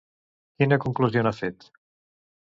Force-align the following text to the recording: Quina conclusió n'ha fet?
Quina 0.61 0.79
conclusió 0.85 1.23
n'ha 1.27 1.33
fet? 1.41 1.67